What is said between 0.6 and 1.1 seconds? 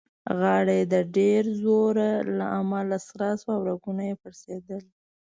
يې د